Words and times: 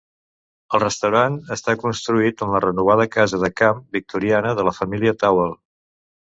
El 0.77 0.79
restaurant 0.83 1.35
està 1.57 1.75
construït 1.83 2.41
en 2.47 2.53
la 2.55 2.63
renovada 2.67 3.07
casa 3.19 3.43
de 3.45 3.53
camp 3.63 3.87
victoriana 4.01 4.59
de 4.61 4.69
la 4.71 4.77
família 4.81 5.17
Towle. 5.25 5.49